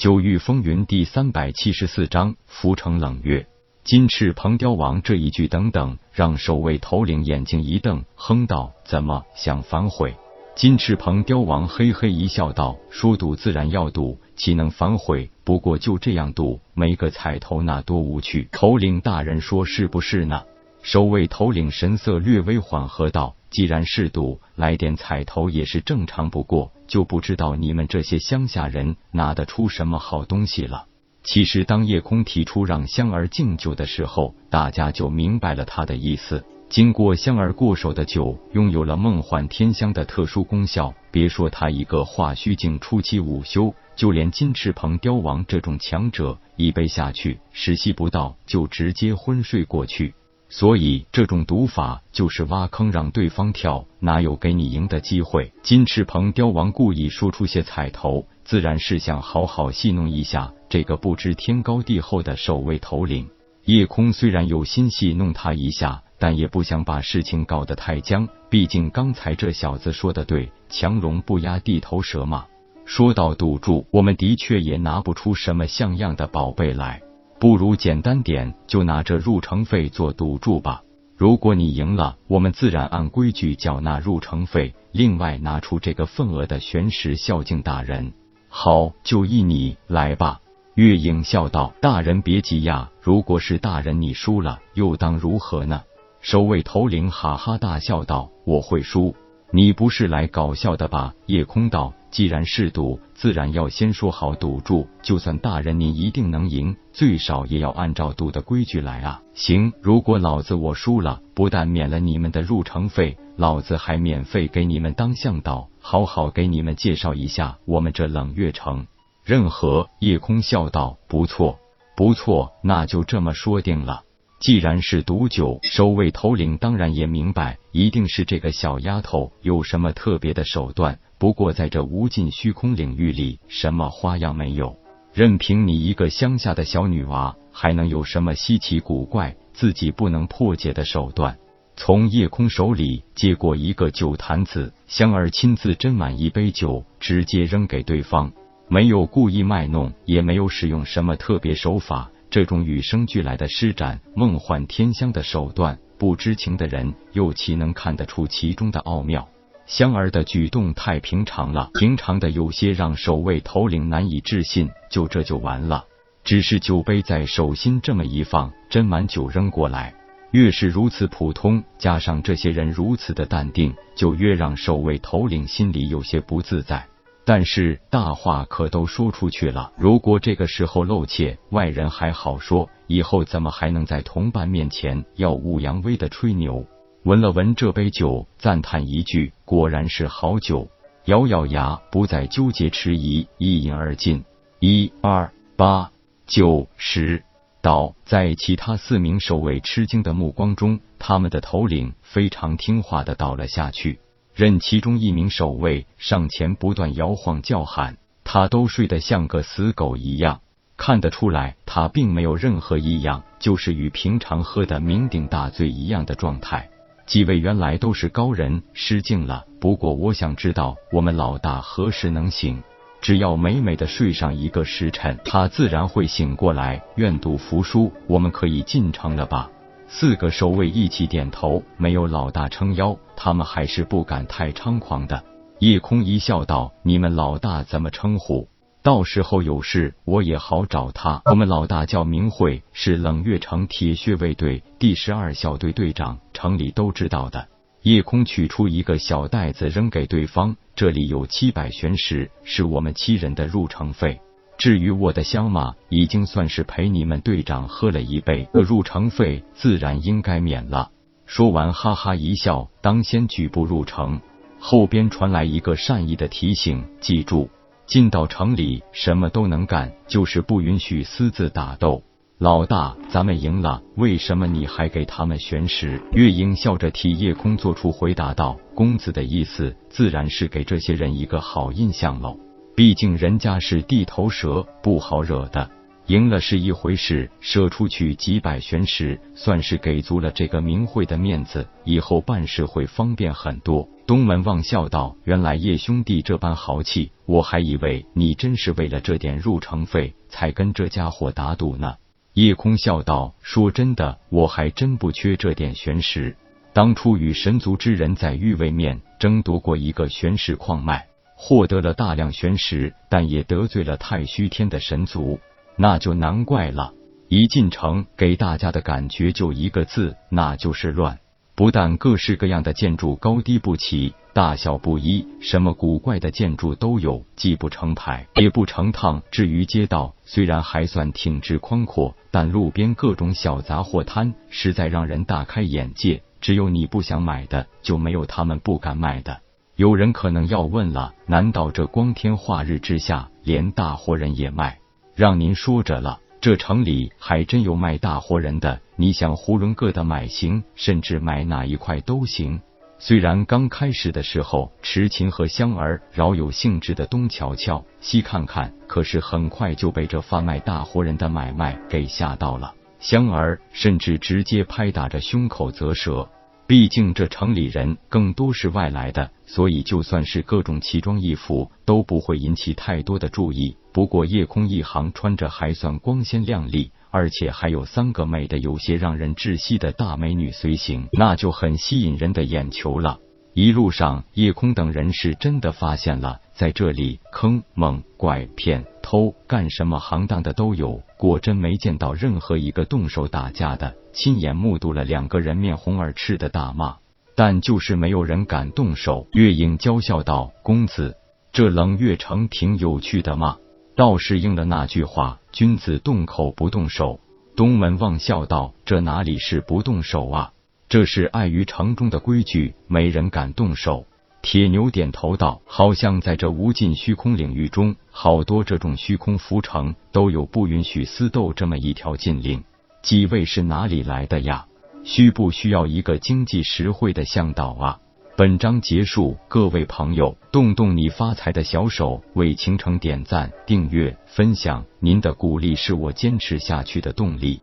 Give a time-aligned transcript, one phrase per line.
[0.00, 3.46] 九域风云第三百七十四章浮城冷月。
[3.84, 10.16] 金翅鹏雕王这一句等等，让守卫头领眼睛一瞪，哼道：“怎么想反悔？”
[10.56, 15.30] 金翅鹏雕王嘿嘿一笑，道：“说赌自然要赌，岂能反悔？
[15.44, 20.44] 不过就这样赌，没个彩头，那多无趣。”头领大人说是不是呢？
[20.82, 26.72] 守卫头领神色略微缓和道：“既然是赌，来点彩头也是正常不过。
[26.86, 30.86] 就不知道你们这些乡下人拿得出什么好东西了。”
[31.22, 36.42] 其实，当夜空提出让香儿敬酒的时候，大家就明白了他的意思。
[36.70, 40.94] 经过香儿过手的酒，拥有了梦幻天香的特殊功效。
[41.10, 50.14] 别说他一个化虚境初期午休，就连金翅鹏雕王这种强者，一杯下去，时息不到就直接昏睡过去。
[50.52, 55.52] 所以，这种赌法就是挖坑让对方跳，哪有给你赢的机会？
[55.62, 63.28] 金翅鹏雕王故意说出些彩头，自然是想好好戏弄一下这个不知天高地厚的守卫头领。
[63.64, 68.28] 夜空虽然有心戏弄他一下，但也不想把事情搞得太僵。
[68.48, 72.46] 毕竟刚才这小子说的对，强龙不压地头蛇嘛。
[72.84, 77.00] 说到赌注，我们的确也拿不出什么像样的宝贝来。
[77.40, 80.82] 不如简单点，就拿这入城费做赌注吧。
[81.16, 88.12] 如果你赢了，我们自然按规矩缴纳入城费，另外拿出这个份额的玄石孝敬大人。
[88.50, 90.42] 好，就依你来吧。
[90.74, 95.82] 月影笑道：“大人别急呀，如果是大人你输了，又当如何呢？”
[96.20, 99.14] 守卫头领哈哈大笑道：“我会输。”
[99.52, 101.12] 你不是来搞笑的吧？
[101.26, 104.86] 夜空道，既然是赌，自然要先说好赌注。
[105.02, 109.20] 就算大人您一定能赢，最少也要按照赌的规矩来啊！
[109.34, 118.86] 行，如果老子我输了，不但免了你们的入城费，老子还免费给你们当向导，好好给你们介绍一下我们这冷月城。
[119.24, 121.58] 任何夜空笑道：“不错，
[121.96, 124.02] 不错，那就这么说定了。”
[124.40, 130.98] 既然是毒酒，守卫头领当然也明白，一定是这个小丫头有什么特别的手段。
[131.18, 134.78] 不过在这无尽虚空领域里，什么花样没有？
[135.12, 141.36] 任凭你一个乡下的小女娃，还能有什么稀奇古怪、自己不能破解的手段？
[141.76, 148.32] 从夜空手里接过一个酒坛子，香儿亲自斟满一杯酒，直接扔给对方，
[148.68, 152.10] 没有故意卖弄，也没有使用什么特别手法。
[152.30, 159.28] 这种与生俱来的施展梦幻天香的手段，不知情的人又岂能看得出其中的奥妙？
[159.66, 164.70] 香儿的举动太平常了，平常的有些让守卫头领难以置信。
[164.90, 165.84] 就这就完了？
[166.22, 169.94] 只是酒杯在手心这么一放，斟满酒扔过来，
[170.30, 176.86] 越是如此普通，加上这些人如此的淡定，就越让守卫头领心里有些不自在。
[177.24, 186.66] 但是大话可都说出去了，如果这个时候露怯，外人还好说，以后怎么还能在同伴面前耀武扬威的吹牛？
[187.04, 190.68] 闻了闻这杯酒，赞叹一句：“果然是好酒。”
[191.06, 194.22] 咬咬牙，不再纠结迟疑，一饮而尽。
[194.58, 195.90] 一二八
[196.26, 197.22] 九十，
[197.62, 203.98] 倒在其他四名守卫吃惊的目光中，他们的头领非常听话的倒了下去。
[204.40, 210.40] 任其中一名守卫上前不断摇晃叫喊，他都睡得像个死狗一样。
[210.78, 216.70] 看得出来，他并没有任何异样，就是与平常喝的酩酊大醉一样的状态。
[217.04, 219.44] 几位原来都是高人，失敬了。
[219.60, 222.62] 不过我想知道，我们老大何时能醒？
[223.02, 226.82] 只要美美的睡上一个时辰，他自然会醒过来。
[226.96, 229.50] 愿赌服输，我们可以进城了吧？
[229.92, 235.24] 四个守卫一起点头，没有老大撑腰，他们还是不敢太猖狂的。
[235.58, 238.48] 夜空一笑道：“你们老大怎么称呼？
[238.84, 241.20] 到时候有事我也好找他。
[241.24, 247.48] 我们老大叫明慧，是冷月城铁血卫队第十二小队队长，城里都知道的。”
[247.82, 254.20] 夜空取出一个小袋子扔给对方，这里有七百玄石，是我们七人的入城费。
[254.60, 260.90] 至于我的香马，已经算是陪你们队长喝了一杯，入城费自然应该免了。
[261.24, 264.20] 说完，哈哈一笑，当先举步入城。
[264.58, 267.48] 后边传来一个善意的提醒：记住，
[267.86, 272.02] 进到城里什么都能干，就是不允许私自打斗。
[272.36, 276.02] 老大，咱们赢了，为什么你还给他们玄石？
[276.12, 282.38] 月英笑着替夜空做出回答道：“公子的意思，自然是给这些人一个好印象喽。”
[282.80, 285.70] 毕竟人家是地头蛇，不好惹的。
[286.06, 293.86] 赢了是一回事，射出去几百玄石，算是给足了这个明会的面子，以后办事会方便很多。
[294.06, 301.96] 东门望笑道：“原来叶兄弟这般豪气，我还以为你真是为了这点入城费才跟这家伙打赌呢。”
[302.32, 306.34] 叶空笑道：“说真的，我还真不缺这点玄石。
[306.72, 311.08] 当初与神族之人在玉位面争夺过一个玄石矿脉，
[311.42, 315.40] 获得了大量玄石，但也得罪了太虚天的神族。”
[315.76, 316.92] 那就难怪了，
[317.28, 321.18] 一进城给大家的感觉就一个字，那就是乱。
[321.54, 329.22] 不但各式各样的建筑高低不齐、大小不一，什么古怪的建筑都有，既不成排也不成趟。
[329.30, 336.22] 至于街道，虽然还算挺直宽阔，但路边各种小杂货摊实在让人大开眼界。
[336.42, 339.40] 只有你不想买的，就没有他们不敢卖的。
[339.80, 344.78] 有人可能要问了：难道这光天化日之下，连大活人也卖？
[345.14, 348.78] 让您说着了，这城里还真有卖大活人的。
[348.96, 352.60] 你想囫囵个的买行，甚至买哪一块都行。
[352.98, 362.74] 虽然刚开始的时候，池琴和香儿饶有兴致的东瞧瞧西看看，可是很快就被这贩卖大活人的买卖给吓到了。
[362.98, 366.28] 香儿甚至直接拍打着胸口啧舌。
[366.70, 373.76] 毕竟这城里人更多是外来的，所以就算是各种奇装异服都不会引起太多的注意。
[373.92, 383.18] 不过夜空一行穿着还算光鲜亮丽，而且还有三个美的有些让人窒息的大美女随行，那就很吸引人的眼球了。
[383.62, 393.94] 一路上，夜空等人是真的发现了，在这里坑蒙拐骗偷干什么行当的都有，果真没见到任何一个动手打架的。
[394.14, 396.96] 亲眼目睹了两个人面红耳赤的大骂，
[397.36, 399.26] 但就是没有人敢动手。
[399.32, 401.18] 月影娇笑道：“公子，
[401.52, 403.58] 这冷月城挺有趣的嘛。”
[403.94, 407.20] 倒是应了那句话：“君子动口不动手。”
[407.54, 410.52] 东门望笑道：“这哪里是不动手啊？
[410.90, 414.06] 这是碍于城中的规矩，没人敢动手。”
[414.42, 422.64] 铁牛点头道：“好像在这无尽虚空领域中，好多这种虚空浮城都有不允许私斗这么一条禁令。”
[423.02, 424.66] 几位是哪里来的呀？
[425.04, 427.98] 需不需要一个经济实惠的向导啊？
[428.36, 437.60] 本章结束，各位朋友，动动你发财的小手，为倾城点赞、订阅、分享，您的鼓励是我坚持下去的动力。